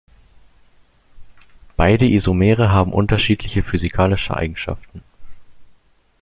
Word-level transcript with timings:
Beide 1.77 2.07
Isomere 2.07 2.71
haben 2.71 2.91
unterschiedliche 2.91 3.61
physikalische 3.61 4.35
Eigenschaften. 4.35 5.03